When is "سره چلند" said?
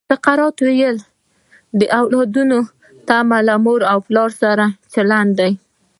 4.41-5.31